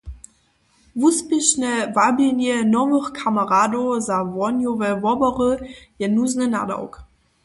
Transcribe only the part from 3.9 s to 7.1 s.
za wohnjowe wobory je nuzny nadawk.